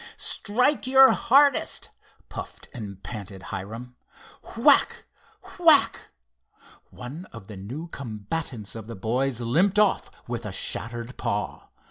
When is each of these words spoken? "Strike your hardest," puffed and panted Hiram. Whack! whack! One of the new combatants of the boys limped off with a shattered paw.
"Strike 0.17 0.87
your 0.87 1.11
hardest," 1.11 1.91
puffed 2.27 2.69
and 2.73 3.03
panted 3.03 3.43
Hiram. 3.53 3.95
Whack! 4.57 5.05
whack! 5.59 6.09
One 6.89 7.25
of 7.25 7.45
the 7.45 7.55
new 7.57 7.85
combatants 7.89 8.73
of 8.73 8.87
the 8.87 8.95
boys 8.95 9.41
limped 9.41 9.77
off 9.77 10.09
with 10.27 10.43
a 10.43 10.51
shattered 10.51 11.17
paw. 11.17 11.69